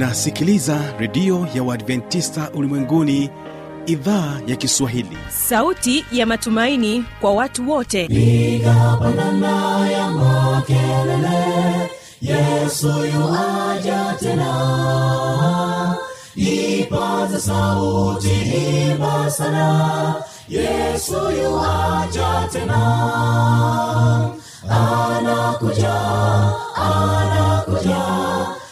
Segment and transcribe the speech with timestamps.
[0.00, 3.30] unasikiliza redio ya uadventista ulimwenguni
[3.86, 5.18] idhaa ya kiswahili.
[5.28, 8.06] Sauti ya matumaini kwa watu wote.
[8.08, 8.98] Piga
[9.92, 11.90] ya makelele
[12.22, 15.96] yesu yuaja tena.
[16.36, 18.30] Ipaza sauti
[18.90, 20.14] imba sana
[20.48, 22.80] yesu yuaja tena.
[24.68, 25.94] Anakuja
[26.74, 28.19] anakuja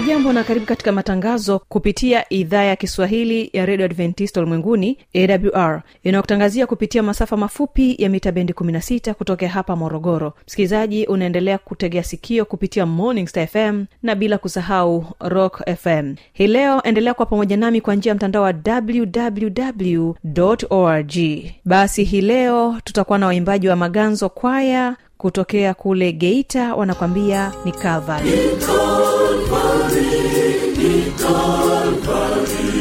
[0.00, 6.66] hujambo na karibu katika matangazo kupitia idhaa ya kiswahili ya redio adventista ulimwenguni awr inayotangazia
[6.66, 10.32] kupitia masafa mafupi ya mita bendi 16 kutokea hapa morogoro.
[10.46, 16.82] Msikilizaji unaendelea kutegea sikio kupitia morning star fm na bila kusahau rock fm hii leo
[16.82, 20.14] endelea kuwa pamoja nami kwa njia ya mtandao wa www
[20.70, 21.14] org.
[21.64, 27.72] Basi hii leo tutakuwa na waimbaji wa maganzo kwaya kutokea kule geita wanakwambia ni
[31.26, 32.76] calvary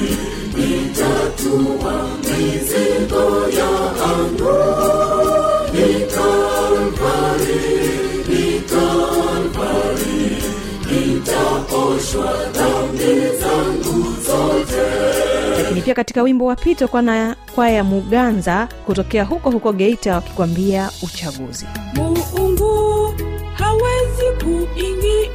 [15.58, 20.90] lakini pia katika wimbo wa pito kwa na kwaya muganza kutokea huko huko geita wakikwambia
[21.04, 21.66] uchaguzi.
[21.94, 23.14] Muungu
[23.54, 25.30] hawezi kuingia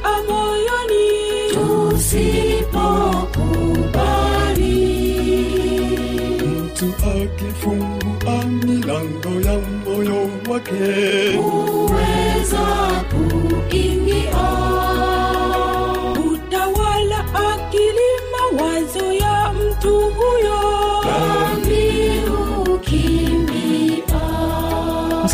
[2.01, 3.37] moyoni
[6.45, 11.37] mtu akifungua milango ya moyo wake.
[16.33, 20.70] Utawala akili mawazo ya mtu huyo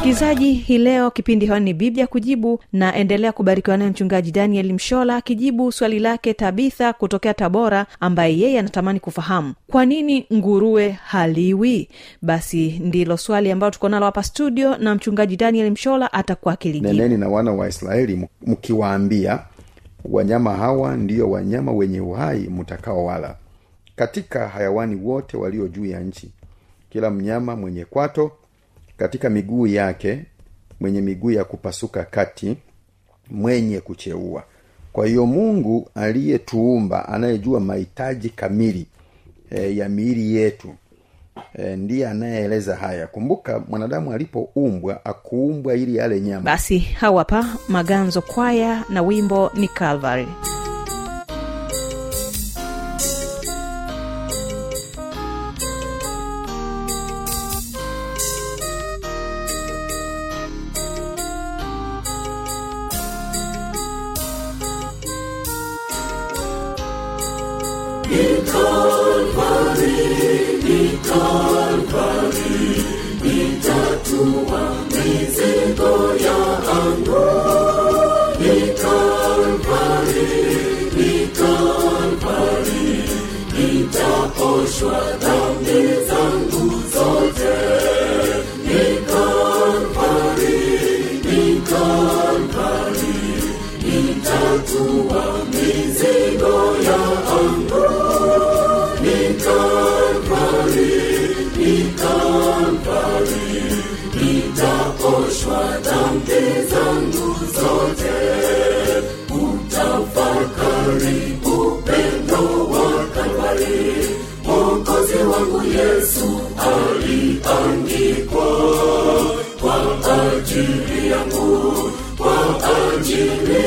[0.08, 5.16] msikilizaji hii leo kipindi hewani ni biblia kujibu na endelea kubarikiwa naye mchungaji daniel mshola
[5.16, 11.90] akijibu swali lake tabitha kutokea tabora ambaye yeye anatamani kufahamu kwa nini nguruwe haliwi?
[12.22, 17.28] Basi ndilo swali ambayo tuko nalo hapa studio na mchungaji daniel mshola atakuwa akilineneni na
[17.30, 19.40] wana wa israeli mkiwaambia
[20.06, 23.36] wanyama hawa ndiyo wanyama wenye uhai mtakaowala
[23.96, 26.32] katika hayawani wote walio juu ya nchi
[26.90, 28.32] kila mnyama mwenye kwato
[28.98, 30.26] katika miguu yake
[30.80, 32.58] mwenye miguu ya kupasuka kati
[33.30, 34.44] mwenye kucheua.
[34.94, 38.86] Kwa hiyo mungu aliyetuumba anayejua mahitaji kamili
[39.52, 40.76] e, ya miili yetu
[41.56, 43.08] e, ndiye anayeeleza haya.
[43.08, 46.42] Kumbuka mwanadamu alipoumbwa akuumbwa ili yale nyama.
[46.42, 50.28] Basi hawapa maganzo kwaya na wimbo ni calvary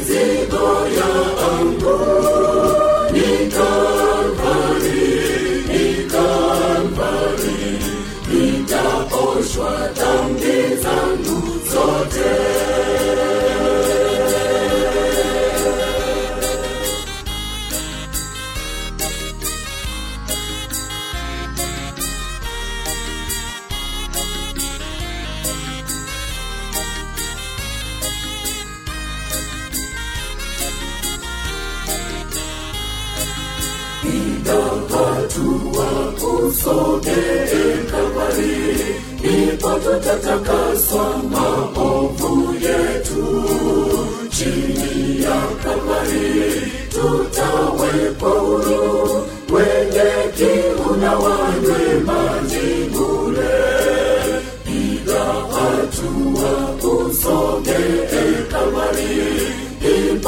[0.00, 1.09] mizigo ya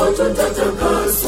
[0.02, 1.21] Wote mtatakaswa.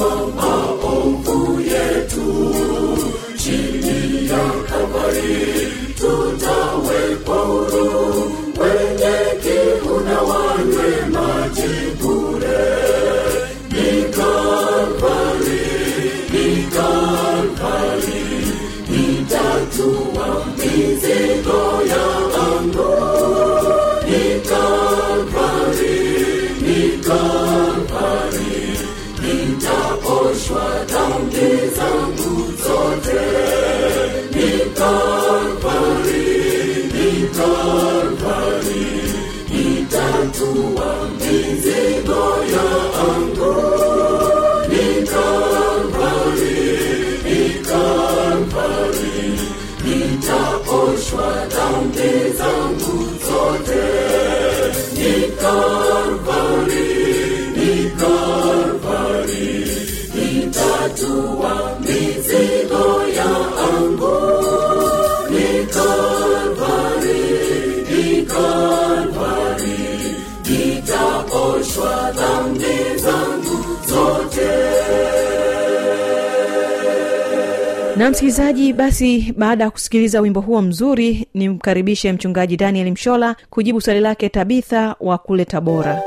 [78.15, 84.29] Msikilizaji basi baada ya kusikiliza wimbo huo mzuri nimkaribishe mchungaji daniel mshola kujibu swali lake
[84.29, 86.03] tabitha wa kule tabora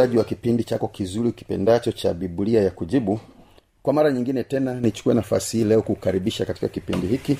[0.00, 3.20] msikilizaji wa kipindi chako kizuri kipendacho cha biblia ya kujibu.
[3.82, 7.36] Kwa mara nyingine tena nichukue nafasi hii leo kukaribisha katika kipindi hiki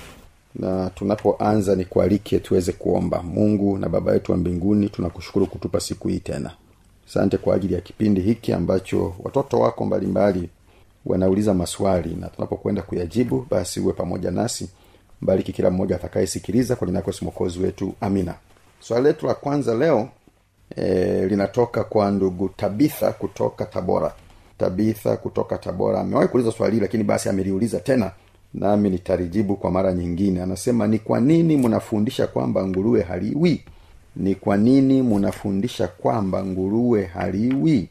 [0.55, 3.23] na tunapoanza nikualike tuweze kuomba.
[3.23, 6.51] Mungu na baba yetu wa mbinguni tunakushukuru kutupa siku hii tena.
[7.09, 10.49] Asante kwa ajili ya kipindi hiki ambacho watoto wako mbalimbali
[11.07, 14.69] wanauliza maswali na tunapokwenda kuyajibu basi uwe pamoja nasi.
[15.23, 17.95] Mbariki kila mmoja atakayesikiliza kwa linakosi mokozi wetu.
[18.01, 18.35] Amina.
[18.81, 20.09] Swali letu la kwanza leo
[20.77, 24.13] e, linatoka kwa ndugu tabitha kutoka tabora.
[24.59, 28.11] Tabitha kutoka tabora amewahi kuuliza swali hili lakini basi ameliuliza tena
[28.55, 30.43] nami nitalijibu kwa mara nyingine.
[30.43, 33.65] Anasema ni kwa nini mnafundisha kwamba nguruwe haliwi?
[34.17, 37.89] Ni kwa nini mnafundisha kwamba nguruwe haliwi?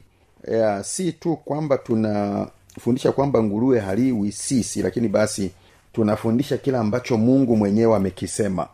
[0.51, 5.51] Ya, si tu kwamba tunafundisha kwamba nguruwe haliwi sisi lakini basi
[5.93, 8.67] tunafundisha kile ambacho mungu mwenyewe amekisema.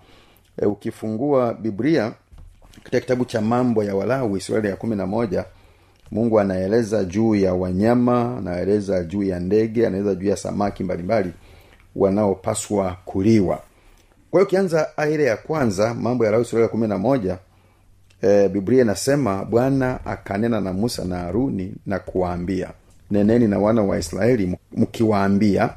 [0.61, 2.13] E, ukifungua biblia
[2.85, 5.45] katika kitabu cha mambo ya walawi sura ya kumi na moja
[6.11, 11.31] mungu anaeleza juu ya wanyama anaeleza juu ya ndege anaeleza juu ya samaki mbalimbali
[11.95, 13.55] wanaopaswa kuliwa.
[14.31, 17.37] Kwa hiyo ukianza aile ya kwanza mambo ya lawi sura ya kumi na moja
[18.21, 22.69] e, biblia inasema bwana akanena na musa na haruni na kuwaambia
[23.11, 25.69] neneni na wana wa israeli mkiwaambia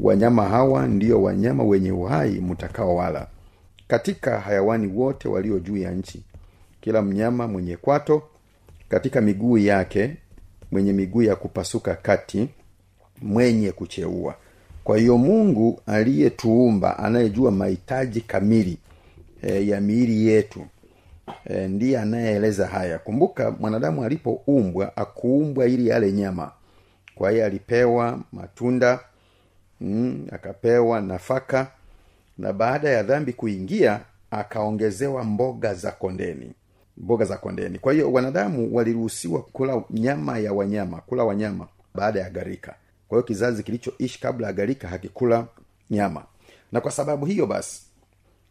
[0.00, 3.26] wanyama hawa ndiyo wanyama wenye uhai mtakao wala
[3.88, 6.22] katika hayawani wote walio juu ya nchi
[6.86, 8.22] kila mnyama mwenye kwato
[8.88, 10.16] katika miguu yake
[10.72, 12.48] mwenye miguu ya kupasuka kati
[13.22, 14.34] mwenye kucheua.
[14.84, 18.78] Kwa hiyo mungu aliyetuumba anayejua mahitaji kamili
[19.42, 20.66] e, ya miili yetu
[21.46, 22.98] e, ndiye anayeeleza haya.
[22.98, 26.52] Kumbuka mwanadamu alipoumbwa akuumbwa ili yale nyama.
[27.14, 29.00] Kwa hiyo alipewa matunda
[29.80, 31.66] mm, akapewa nafaka
[32.38, 34.00] na baada ya dhambi kuingia
[34.30, 36.52] akaongezewa mboga za kondeni
[36.96, 37.78] mboga za kondeni.
[37.78, 42.74] Kwa hiyo wanadamu waliruhusiwa kula nyama ya wanyama kula wanyama baada ya garika
[43.08, 45.46] kwa hiyo kizazi kilichoishi kabla ya garika hakikula
[45.90, 46.24] nyama.
[46.72, 47.82] Na kwa sababu hiyo basi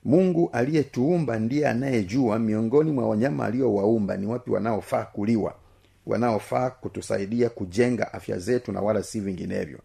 [0.03, 5.53] mungu aliyetuumba ndiye anayejua miongoni mwa wanyama aliowaumba ni wapi wanaofaa kuliwa
[6.05, 9.79] wanaofaa kutusaidia kujenga afya zetu na wala si vinginevyo.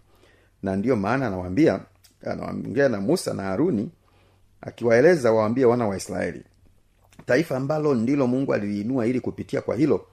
[0.62, 1.80] Na ndiyo maana anawaambia
[2.26, 3.90] anaongea na musa na haruni
[4.60, 6.42] akiwaeleza waambie wana wa israeli
[7.30, 10.06] taifa ambalo ndilo mungu aliliinua ili kupitia kwa hilo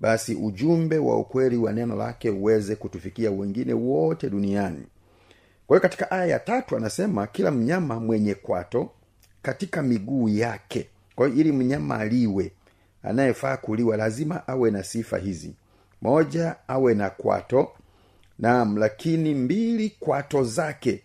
[0.00, 4.86] basi ujumbe wa ukweli wa neno lake uweze kutufikia wengine wote duniani.
[5.66, 8.90] Kwa hiyo katika aya ya tatu anasema kila mnyama mwenye kwato
[9.42, 10.88] katika miguu yake.
[11.16, 12.52] Kwa hiyo ili mnyama aliwe
[13.02, 15.54] anayefaa kuliwa lazima awe na sifa hizi.
[16.02, 17.68] Moja awe na kwato.
[18.38, 21.02] Naam lakini mbili kwato zake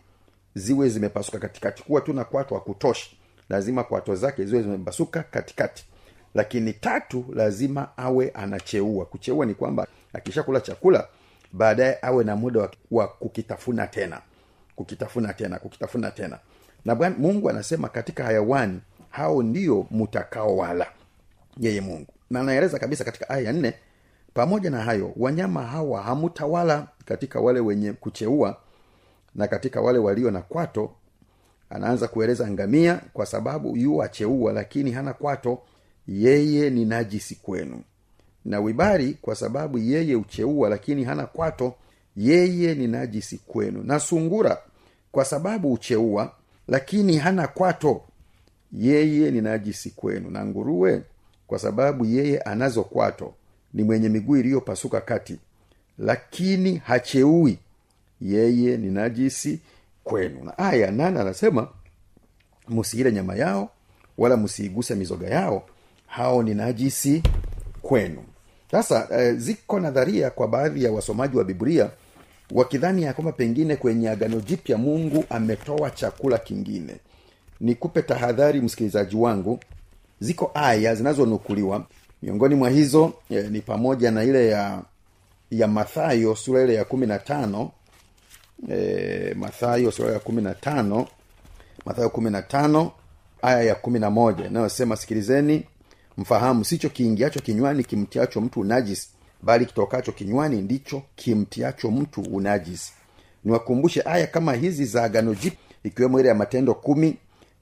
[0.55, 1.83] ziwe zimepasuka katikati.
[1.83, 3.09] Kuwa tu na kwato wa kutosha
[3.49, 5.85] lazima kwato zake ziwe zimepasuka katikati.
[6.33, 9.05] Lakini tatu lazima awe anacheua.
[9.05, 11.07] Kucheua ni kwamba akishakula chakula
[11.51, 14.21] baadaye awe na muda wa, wa kukitafuna tena.
[14.75, 16.39] Kukitafuna tena kukitafuna tena.
[16.85, 20.87] Na bwana mungu anasema katika hayawani hao ndio mutakao wala
[21.59, 22.13] yeye mungu.
[22.29, 23.73] Na anaeleza kabisa katika aya ya nne
[24.33, 28.57] pamoja na hayo wanyama hawa hamutawala katika wale wenye kucheua
[29.35, 30.91] na katika wale walio na kwato
[31.69, 35.59] anaanza kueleza ngamia kwa sababu yu acheua lakini hana kwato.
[36.07, 37.81] Yeye ni najisi kwenu.
[38.45, 41.73] Na wibari kwa sababu yeye ucheua lakini hana kwato.
[42.17, 43.83] Yeye ni najisi kwenu.
[43.83, 44.57] Na sungura
[45.11, 46.31] kwa sababu ucheua
[46.67, 48.01] lakini hana kwato.
[48.73, 50.29] Yeye ni najisi kwenu.
[50.29, 51.01] Na nguruwe
[51.47, 53.33] kwa sababu yeye anazo kwato.
[53.73, 55.39] Ni mwenye miguu iliyopasuka kati
[55.97, 57.57] lakini hacheui.
[58.21, 59.59] Yeye ni najisi
[60.05, 60.43] kwenu.
[60.43, 61.67] Na aya nane anasema
[62.69, 63.69] msiile nyama yao
[64.17, 65.63] wala msiiguse mizoga yao
[66.07, 67.23] hao ni najisi
[67.81, 68.23] kwenu.
[68.71, 71.89] Sasa eh, ziko nadharia kwa baadhi ya wasomaji wa biblia
[72.51, 76.95] wakidhani ya kwamba pengine kwenye agano jipya mungu ametoa chakula kingine.
[77.61, 79.59] Nikupe tahadhari msikilizaji wangu
[80.19, 81.85] ziko aya zinazonukuliwa
[82.21, 84.81] miongoni mwa hizo eh, ni pamoja na ile ya
[85.51, 87.71] ya mathayo sura ile ya kumi na tano
[88.71, 91.07] e, mathayo sura ya kumi na tano.
[91.85, 92.91] Mathayo kumi na tano
[93.41, 95.63] aya ya kumi na moja inayosema sikilizeni
[96.17, 99.09] mfahamu sicho kiingiacho kinywani kimtiacho mtu unajisi
[99.41, 102.93] bali kitokacho kinywani ndicho kimtiacho mtu unajisi
[103.43, 107.17] niwakumbushe aya kama hizi za agano jip ikiwemo ile ya matendo kumi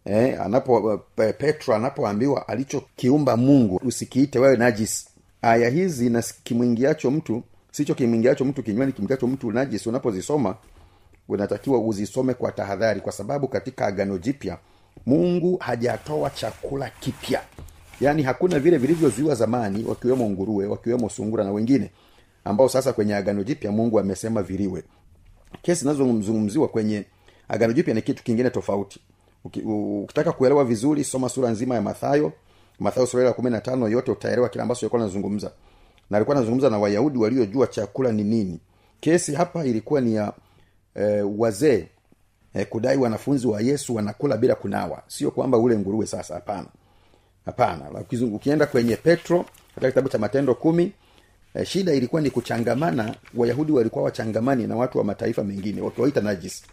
[0.06, 5.08] eh, anapo eh, petro anapoambiwa alichokiumba mungu usikiite wewe najisi
[5.42, 10.56] aya hizi na kimwingiacho mtu sicho kimwingiacho mtu kinywani kimtiacho mtu unajisi unapozisoma
[11.34, 14.58] unatakiwa uzisome kwa tahadhari kwa sababu katika agano jipya
[15.06, 17.42] mungu hajatoa chakula kipya.
[18.02, 21.92] Yaani hakuna vile vilivyozuiwa zamani wakiwemo nguruwe wakiwemo sungura na wengine
[22.46, 24.84] ambao sasa kwenye agano jipya mungu amesema viliwe
[25.62, 27.06] kesi zinazozungumziwa kwenye
[27.50, 29.00] agano jipya ni kitu kingine tofauti.
[29.66, 32.32] Ukitaka kuelewa vizuri soma sura nzima ya mathayo.
[32.80, 35.52] Mathayo sura ya kumi na tano yote utaelewa kile ambacho alikuwa nazungumza
[36.10, 38.60] na alikuwa anazungumza na wayahudi waliojua chakula ni nini.
[39.00, 40.34] Kesi hapa ilikuwa ni ya
[40.96, 41.88] eh, wazee
[42.54, 45.02] eh, kudai wanafunzi wa yesu wanakula bila kunawa.
[45.08, 46.68] Sio kwamba ule nguruwe sasa hapana.
[47.46, 47.86] Hapana.
[48.34, 49.46] Ukienda kwenye petro
[49.76, 50.92] katika kitabu cha matendo kumi
[51.54, 53.16] eh, shida ilikuwa ni kuchangamana.
[53.36, 56.64] Wayahudi walikuwa wachangamani na watu wa mataifa mengine wakiwaita najis.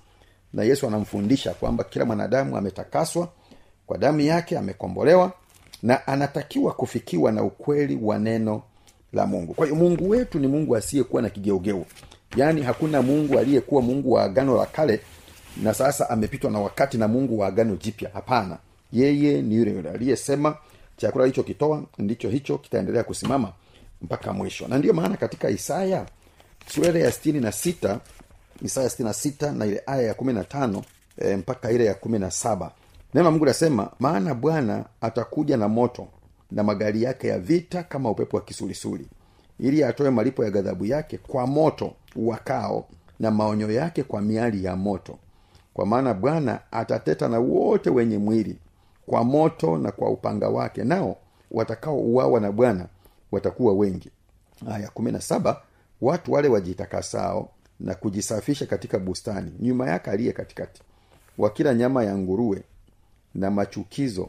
[0.53, 3.29] Na yesu anamfundisha kwamba kila mwanadamu ametakaswa
[3.87, 5.33] kwa damu yake amekombolewa
[5.83, 8.63] na anatakiwa kufikiwa na ukweli wa neno
[9.13, 9.55] la mungu.
[9.55, 11.85] Kwa hiyo mungu wetu ni mungu asiyekuwa na kigeugeu
[12.37, 15.01] yaani hakuna mungu aliyekuwa mungu wa agano la kale
[15.63, 18.11] na sasa amepitwa na wakati na mungu wa agano jipya.
[18.15, 18.59] Hapana.
[18.93, 20.57] Yeye ni yule yule aliyesema
[20.97, 23.53] chakula alichokitoa ndicho hicho kitaendelea kusimama
[24.03, 24.69] mpaka mwisho.
[24.69, 26.07] Na ndiyo maana katika isaya
[26.67, 28.01] sura ya stini na sita
[28.63, 30.85] isaya sitini sita na ile aya ya kumi na tano
[31.19, 32.73] e, mpaka ile ya kumi na saba
[33.15, 36.09] neno mungu nasema maana bwana atakuja na moto
[36.51, 39.07] na magari yake ya vita kama upepo wa kisulisuli
[39.61, 42.89] ili atoe malipo ya ghadhabu yake kwa moto wakao
[43.21, 45.19] na maonyo yake kwa miali ya moto.
[45.75, 48.59] Kwa maana bwana atateta na wote wenye mwili
[49.07, 51.17] kwa moto na kwa upanga wake nao
[51.51, 52.87] watakaouawa na bwana
[53.33, 54.11] watakuwa wengi.
[54.71, 55.13] Aya kumi
[56.01, 57.49] watu wale wajitakasao
[57.81, 60.83] na kujisafisha katika bustani nyuma yake aliye katikati
[61.39, 62.63] wakila nyama ya nguruwe
[63.35, 64.29] na machukizo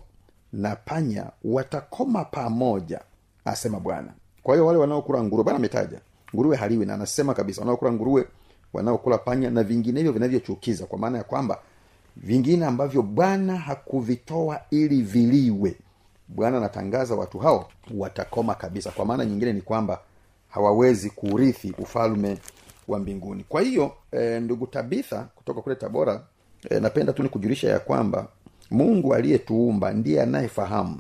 [0.54, 3.02] na panya watakoma pamoja
[3.46, 4.14] asema bwana.
[4.44, 6.00] Kwa hiyo wale wanaokula nguruwe bwana ametaja
[6.36, 6.86] nguruwe haliwi.
[6.86, 8.26] Na anasema kabisa wanaokula nguruwe
[8.74, 11.60] wanaokula panya na vinginevyo vinavyochukiza kwa maana ya kwamba
[12.18, 15.76] vingine ambavyo bwana hakuvitoa ili viliwe
[16.28, 18.92] bwana anatangaza watu hao watakoma kabisa.
[18.92, 20.00] Kwa maana nyingine ni kwamba
[20.50, 22.38] hawawezi kurithi ufalme
[22.88, 23.46] wa mbinguni.
[23.50, 26.22] Kwa hiyo e, ndugu tabitha kutoka kule tabora
[26.70, 28.28] e, napenda tu nikujulisha ya kwamba
[28.72, 31.00] mungu aliyetuumba ndiye anayefahamu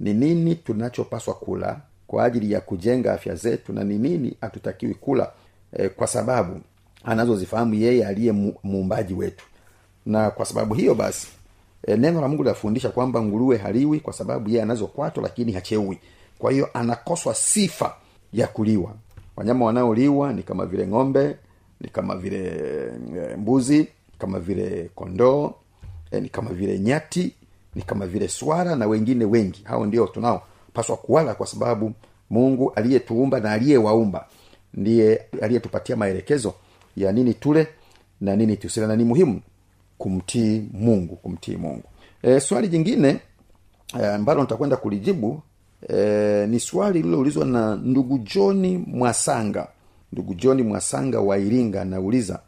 [0.00, 5.32] ni nini tunachopaswa kula kwa ajili ya kujenga afya zetu na ni nini hatutakiwi kula
[5.72, 6.60] e, kwa sababu
[7.04, 9.44] anazozifahamu yeye aliye muumbaji wetu.
[10.06, 11.28] Na kwa sababu hiyo basi
[11.86, 15.98] e, neno la mungu linafundisha kwamba nguruwe haliwi kwa sababu yeye anazo kwato lakini hacheui
[16.38, 17.94] kwa hiyo anakoswa sifa
[18.32, 18.94] ya kuliwa.
[19.36, 21.36] Wanyama wanaoliwa ni kama vile ng'ombe
[21.80, 22.46] ni kama vile
[23.32, 23.88] e, mbuzi
[24.18, 25.52] kama vile kondoo
[26.10, 27.34] e, ni kama vile nyati
[27.74, 29.60] ni kama vile swara na wengine wengi.
[29.64, 30.06] Hao ndio
[30.68, 31.92] tunaopaswa kuwala kwa sababu
[32.30, 34.26] mungu aliyetuumba na aliyewaumba
[34.74, 36.54] ndiye aliyetupatia maelekezo
[36.96, 37.66] ya nini tule
[38.20, 39.40] na nini tusile na ni muhimu
[39.98, 41.82] kumtii mungu kumtii mungu.
[42.22, 43.20] E, swali jingine
[44.14, 45.42] ambalo e, nitakwenda kulijibu
[45.88, 49.68] e, ni swali lililoulizwa na ndugu joni mwasanga.
[50.12, 52.40] Ndugu joni mwasanga wa iringa anauliza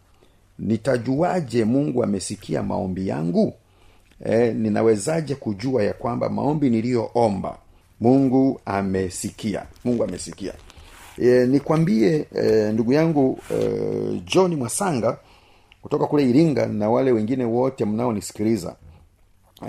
[0.58, 3.54] nitajuaje mungu amesikia maombi yangu?
[4.24, 7.58] E, ninawezaje kujua ya kwamba maombi niliyoomba
[8.00, 9.66] mungu amesikia.
[9.84, 10.52] Mungu amesikia.
[11.18, 15.18] E, nikwambie e, ndugu yangu e, john mwasanga
[15.82, 18.76] kutoka kule iringa na wale wengine wote mnaonisikiliza.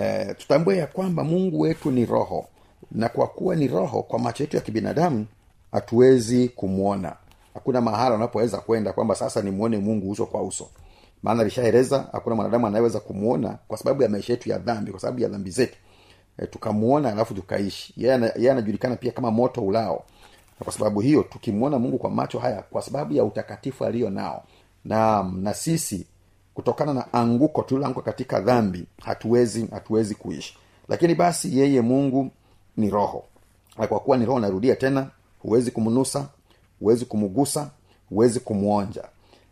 [0.01, 2.45] E, tutambue ya kwamba mungu wetu ni roho.
[2.91, 5.25] Na kwa kuwa ni roho kwa macho yetu ya kibinadamu
[5.71, 7.15] hatuwezi kumwona
[7.53, 10.69] hakuna mahala unapoweza kwenda kwamba sasa nimwone mungu uso kwa uso.
[11.23, 15.19] Maana alishaeleza hakuna mwanadamu anayeweza kumwona kwa sababu ya maisha yetu ya dhambi kwa sababu
[15.19, 15.77] ya dhambi zetu
[16.37, 17.93] e, tukamwona alafu tukaishi.
[17.97, 20.03] Yeye anajulikana pia kama moto ulao.
[20.59, 24.43] Na kwa sababu hiyo tukimwona mungu kwa macho haya kwa sababu ya utakatifu aliyo nao
[24.85, 26.05] na na sisi
[26.53, 30.57] kutokana na anguko tuliloanguka katika dhambi hatuwezi hatuwezi kuishi.
[30.89, 32.31] Lakini basi yeye mungu
[32.77, 33.23] ni roho.
[33.77, 36.27] Na kwa kuwa ni roho narudia tena huwezi kumnusa
[36.79, 37.69] huwezi kumgusa
[38.09, 39.03] huwezi kumwonja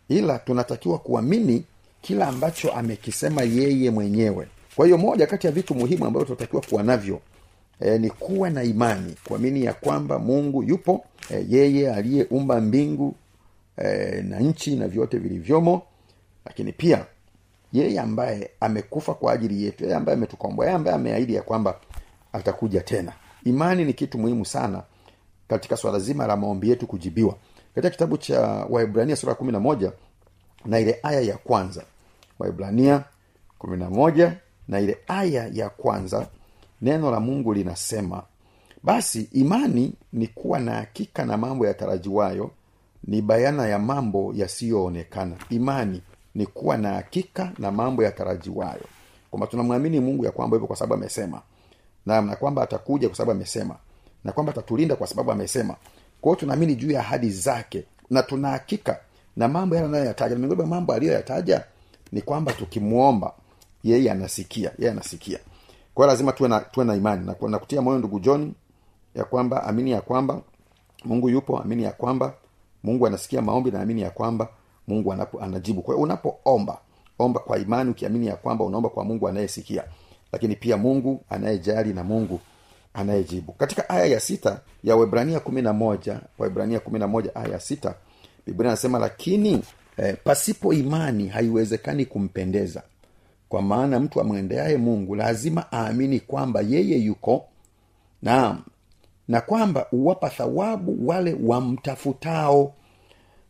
[0.09, 1.63] ila tunatakiwa kuamini
[2.01, 6.83] kila ambacho amekisema yeye mwenyewe kwa hiyo moja kati ya vitu muhimu ambavyo tunatakiwa kuwa
[6.83, 7.21] navyo
[7.79, 13.15] e, ni kuwa na imani kuamini ya kwamba mungu yupo e, yeye aliyeumba mbingu
[13.77, 15.81] e, na nchi na vyote vilivyomo.
[16.45, 17.05] Lakini pia
[17.73, 21.79] yeye ambaye amekufa kwa ajili yetu yeye ambaye ametukomboa yeye ambaye ameahidi ya kwamba
[22.33, 23.13] atakuja tena.
[23.45, 24.83] Imani ni kitu muhimu sana
[25.47, 27.35] katika swala zima la maombi yetu kujibiwa.
[27.75, 29.91] Katika kitabu cha waibrania sura ya kumi na moja
[30.65, 31.83] na ile aya ya kwanza.
[32.39, 33.03] Waibrania
[33.57, 34.33] kumi na moja
[34.69, 36.27] na ile aya ya kwanza
[36.81, 38.23] neno la mungu linasema
[38.83, 42.51] basi imani ni kuwa na hakika na mambo yatarajiwayo
[43.03, 45.35] ni bayana ya mambo yasiyoonekana.
[45.49, 46.01] Imani
[46.35, 48.85] ni kuwa na hakika na mambo yatarajiwayo.
[49.31, 51.41] Kwamba tunamwamini mungu ya kwamba hivyo kwa sababu amesema
[52.05, 53.75] na, na kwamba atakuja kwa sababu amesema
[54.23, 55.75] na kwamba atatulinda kwa sababu amesema.
[56.21, 58.59] Kwao tunaamini juu ya ahadi zake na tuna
[59.35, 60.35] na mambo yale anayoyataja.
[60.35, 61.63] Na miongoni mambo aliyoyataja
[62.11, 63.33] ni kwamba tukimwomba
[63.83, 65.39] yeye anasikia yeye anasikia.
[65.93, 67.35] Kwa lazima tuwe na, tuwe na imani na,
[67.71, 68.53] na moyo ndugu john
[69.15, 70.41] ya kwamba amini ya kwamba
[71.05, 72.33] mungu yupo amini ya kwamba
[72.83, 74.47] mungu anasikia maombi na amini ya kwamba
[74.87, 75.81] mungu anapo, anajibu.
[75.81, 76.77] Kwa hiyo unapoomba
[77.19, 79.83] omba kwa imani ukiamini ya kwamba unaomba kwa mungu anayesikia.
[80.31, 82.39] Lakini pia mungu anayejali na mungu
[82.93, 83.51] anayejibu.
[83.51, 87.59] Katika aya ya sita ya webrania kumi na moja webrania kumi na moja aya ya
[87.59, 87.95] sita
[88.45, 89.63] biblia anasema lakini
[89.97, 92.83] eh, pasipo imani haiwezekani kumpendeza
[93.49, 97.45] kwa maana mtu amwendeaye mungu lazima aamini kwamba yeye yuko
[98.21, 98.61] naam
[99.27, 102.73] na kwamba uwapa thawabu wale wamtafutao.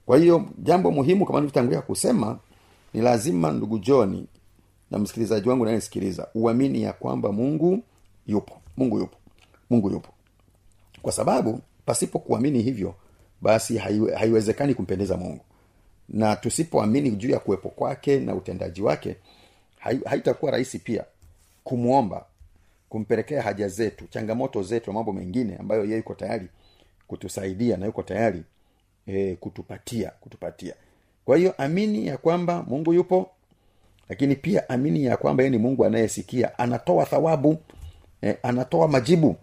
[0.06, 2.40] Kwa hiyo jambo muhimu kama nilivyotangulia kusema
[2.94, 4.28] ni lazima ndugu joni
[4.92, 7.84] na msikilizaji wangu nayesikiliza uamini ya kwamba mungu
[8.28, 9.18] yupo mungu yupo
[9.70, 10.10] mungu yupo.
[11.02, 12.96] Kwa sababu pasipo kuamini hivyo
[13.42, 15.42] basi haiwe, haiwezekani kumpendeza mungu.
[16.10, 19.16] Na tusipoamini juu ya kuwepo kwake na utendaji wake
[19.80, 21.04] haitakuwa rahisi pia
[21.64, 22.26] kumwomba
[22.90, 26.48] kumpelekea haja zetu changamoto zetu na mambo mengine ambayo yeye yuko tayari
[27.08, 28.44] kutusaidia na yuko tayari
[29.08, 30.74] e, kutupatia kutupatia.
[31.26, 33.30] Kwa hiyo amini ya kwamba mungu yupo
[34.10, 37.58] lakini pia amini ya kwamba yeye ni mungu anayesikia anatoa thawabu
[38.24, 39.36] e, anatoa majibu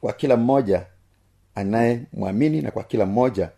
[0.00, 0.86] kwa kila mmoja
[1.54, 3.50] anayemwamini na kwa kila mmoja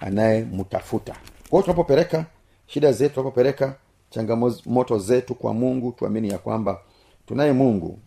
[0.00, 1.16] anayemtafuta.
[1.50, 2.26] Kwao tunapopeleka
[2.66, 3.76] shida zetu tunapopeleka
[4.14, 6.80] changamoto zetu kwa mungu tuamini ya kwamba
[7.26, 7.98] tunaye mungu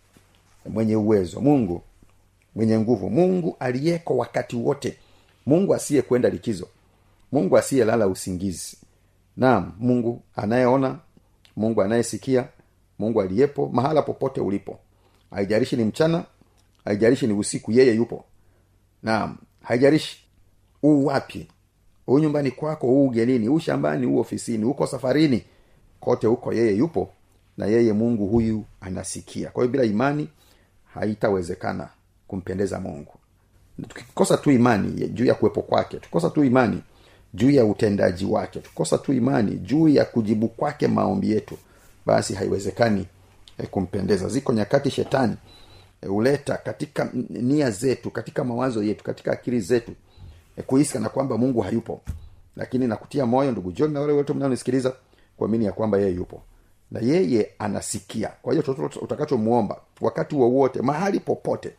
[0.69, 1.81] mwenye uwezo mungu
[2.55, 4.97] mwenye nguvu mungu aliyeko wakati wote.
[5.45, 6.67] Mungu asiyekwenda likizo
[7.31, 8.77] mungu asiyelala usingizi.
[9.37, 10.99] Naam mungu anayeona
[11.55, 12.47] mungu anayesikia
[12.99, 14.79] mungu aliyepo mahala popote ulipo.
[15.31, 16.23] Haijarishi ni mchana
[16.85, 18.23] haijarishi ni usiku yeye yupo.
[19.03, 20.23] Naam haijarishi
[20.83, 21.47] uu wapi
[22.05, 25.43] huu nyumbani kwako huu ugenini huu shambani huu ofisini huko safarini
[25.99, 27.09] kote huko yeye yupo
[27.57, 29.49] na yeye mungu huyu anasikia.
[29.49, 30.29] Kwa hiyo bila imani
[30.93, 31.89] haitawezekana
[32.27, 33.13] kumpendeza mungu.
[33.87, 36.81] Tukikosa tu imani juu ya kuwepo kwake tukikosa tu imani
[37.33, 41.57] juu ya utendaji wake tukikosa tu imani juu ya kujibu kwake maombi yetu
[42.05, 43.05] basi haiwezekani
[43.57, 44.27] eh, kumpendeza.
[44.29, 45.35] Ziko nyakati shetani
[46.07, 49.91] huleta katika nia zetu katika mawazo yetu katika akili zetu
[50.57, 52.01] eh, kuhisi kana kwamba mungu hayupo.
[52.55, 54.93] Lakini nakutia moyo ndugu john na wale wote mnaonisikiliza
[55.37, 56.41] kuamini ya kwamba yeye yupo.
[56.91, 58.31] Na yeye anasikia.
[58.41, 61.73] Kwa hiyo chochote utakachomwomba wakati wowote mahali popote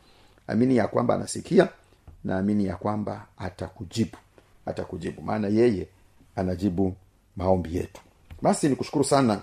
[0.46, 1.68] amini ya kwamba anasikia
[2.24, 4.16] na amini ya kwamba atakujibu.
[4.66, 5.22] Atakujibu.
[5.22, 5.88] Maana yeye
[6.36, 6.94] anajibu
[7.36, 8.00] maombi yetu.
[8.42, 9.40] Basi nikushukuru sana.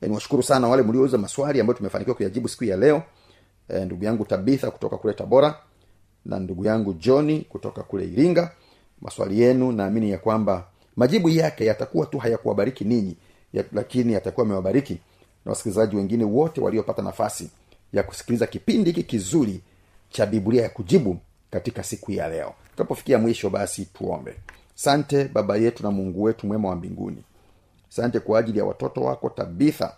[0.00, 3.02] E, niwashukuru sana wale mliouza maswali ambayo tumefanikiwa kuyajibu siku ya leo.
[3.68, 5.58] E, ndugu yangu tabitha kutoka kule tabora
[6.24, 8.50] na ndugu yangu johni kutoka kule iringa.
[9.00, 13.16] Maswali yenu naamini ya kwamba majibu yake yatakuwa tu hayakuwabariki ninyi
[13.54, 14.98] ya, lakini atakuwa amewabariki
[15.44, 17.50] na wasikilizaji wengine wote waliopata nafasi
[17.92, 19.60] ya kusikiliza kipindi hiki kizuri
[20.10, 21.18] cha biblia ya kujibu
[21.50, 22.54] katika siku ya leo.
[22.76, 24.34] Tunapofikia mwisho basi tuombe.
[24.74, 27.22] Sante baba yetu na mungu wetu mwema wa mbinguni.
[27.88, 29.96] Sante kwa ajili ya watoto wako tabitha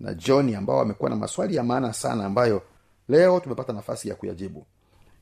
[0.00, 2.62] na johni ambao wamekuwa na maswali ya maana sana ambayo
[3.08, 4.66] leo tumepata nafasi ya kuyajibu.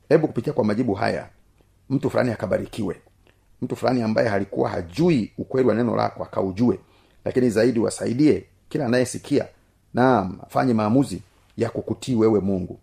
[0.09, 1.29] Hebu kupitia kwa majibu haya
[1.89, 3.01] mtu fulani akabarikiwe.
[3.61, 6.79] Mtu fulani ambaye halikuwa hajui ukweli wa neno lako akaujue
[7.25, 9.45] lakini zaidi wasaidie kila anayesikia
[9.93, 11.21] naam afanye maamuzi
[11.57, 12.79] ya kukutii wewe mungu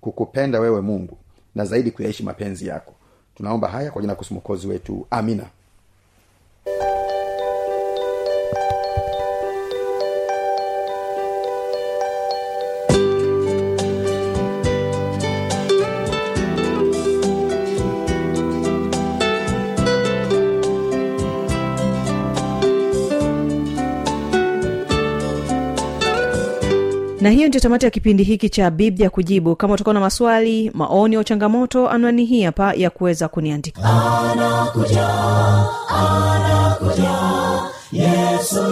[0.00, 1.18] kukupenda wewe mungu
[1.54, 2.94] na zaidi kuyaishi mapenzi yako.
[3.34, 5.06] Tunaomba haya kwa jina ya kusimokozi wetu.
[5.10, 5.46] Amina
[27.22, 29.56] na hiyo ndio tamati ya kipindi hiki cha biblia kujibu.
[29.56, 33.82] Kama utakuwa na maswali maoni au changamoto anwani hii hapa ya kuweza kuniandika.
[33.82, 35.08] Anakuja
[35.88, 37.12] anakuja.
[37.92, 38.64] Yesu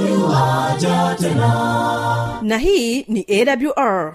[1.21, 2.39] tena.
[2.43, 4.15] Na hii ni awr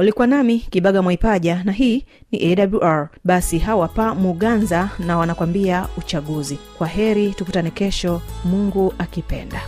[0.00, 6.58] ulikuwa nami kibaga mwaipaja na hii ni awr basi hawa pa muganza na wanakwambia uchaguzi.
[6.78, 8.22] Kwa heri tukutane kesho.
[8.44, 9.60] Mungu akipenda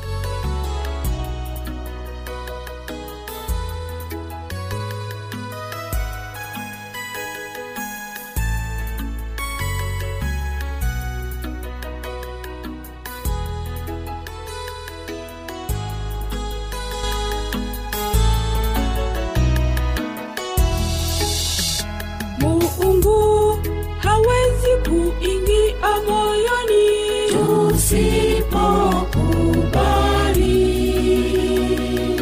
[27.92, 30.56] tusipokubali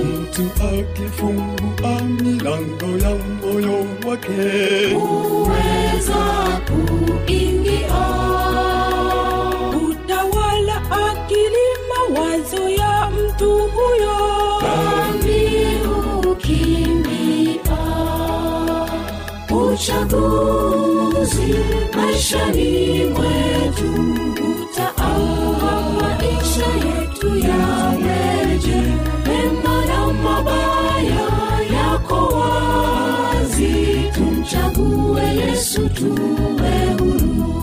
[0.04, 4.94] mtu akifungua milango ya moyo wake.
[4.94, 6.22] Kuweza
[6.66, 8.00] kuingia.
[9.88, 14.18] Utawala akili mawazo ya mtu huyo.
[14.60, 15.40] Dhambi
[15.84, 17.78] hukimbia.
[19.50, 21.54] Uchaguzi
[21.96, 23.90] maishani mwetu
[35.60, 37.62] yesu tuwe huru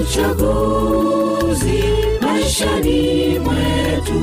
[0.00, 1.84] uchaguzi
[2.20, 4.18] maishani mwetu.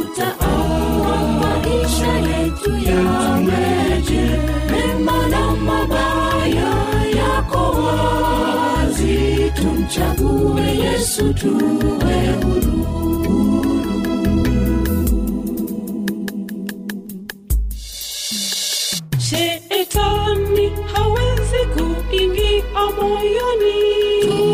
[0.00, 4.22] Utaamua maisha yetu yaweje
[4.70, 5.28] mema
[9.94, 13.80] tumchague yesu tuwe huru.
[19.40, 23.80] Shetani hawezi kuingia moyoni.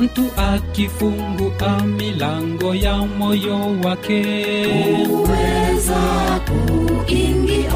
[0.00, 4.22] Mtu akifungua milango ya moyo wake.
[5.06, 6.00] Kuweza
[6.46, 7.74] kuingia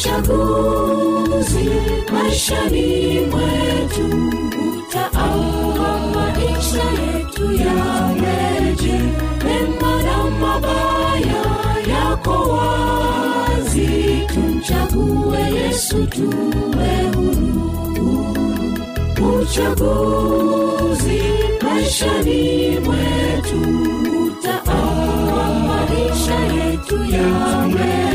[0.00, 1.70] uchaguzi
[2.12, 4.06] maishani mwetu
[4.78, 8.98] utaamua maisha yetu yaweje
[9.44, 11.42] mema na mabaya
[11.88, 13.88] yako wazi
[14.34, 17.70] tumchague yesu tuwe huru.
[19.42, 21.22] Uchaguzi
[21.62, 23.60] maishani mwetu
[24.26, 28.09] utaamua maisha yetu yaweje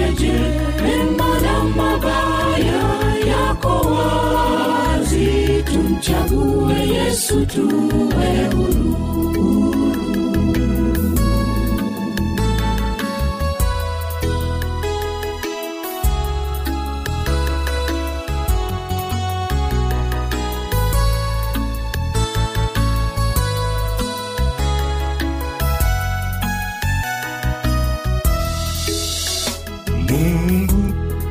[6.02, 8.96] tumchague yesu tuwe huru.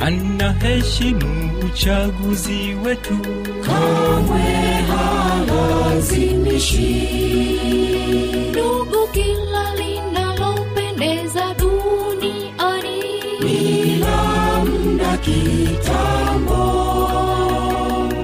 [0.00, 3.16] Anaheshimu uchaguzi wetu
[6.64, 13.03] halazimishi ndugu kila linalopendeza duniani.
[13.40, 16.62] Bila mda kitambo.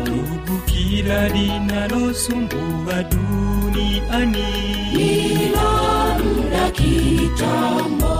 [0.00, 4.46] Ndugu kila linalosumbua duniani.
[4.94, 8.10] Bila mda kitambo.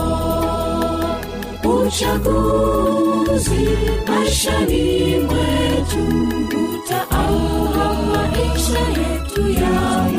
[1.87, 3.69] Uchaguzi
[4.09, 6.29] maishani mwetu
[6.75, 10.10] utaamua maisha yetu na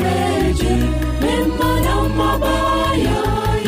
[2.32, 3.18] mabaya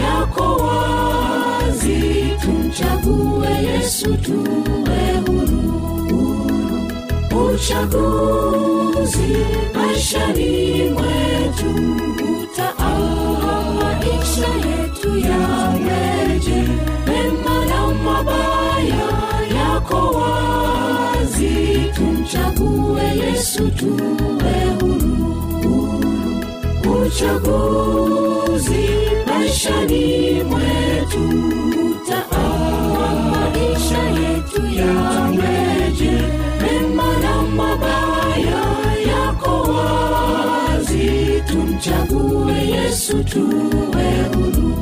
[0.04, 2.00] yako wazi.
[2.42, 5.62] Tumchague yesu tuwe huru.
[7.54, 9.32] Uchaguzi
[9.74, 10.50] maishani
[10.90, 11.70] mwetu
[12.42, 12.80] utaaisha
[14.68, 16.60] yetu yaweje.
[17.06, 19.06] Mema na mabaya
[19.56, 21.54] yako wazi.
[21.94, 24.56] Tumchague yesu tuwe
[27.14, 28.88] uchaguzi
[29.26, 31.18] maishani mwetu
[33.40, 36.22] maisha yetu yaweje.
[36.62, 38.64] Mema na mabaya
[39.08, 44.76] yako wazi tumchague yesu tuwe huru